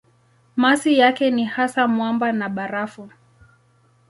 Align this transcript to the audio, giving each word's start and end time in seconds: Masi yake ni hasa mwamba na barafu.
Masi 0.55 0.97
yake 0.99 1.31
ni 1.31 1.45
hasa 1.45 1.87
mwamba 1.87 2.31
na 2.31 2.49
barafu. 2.49 3.09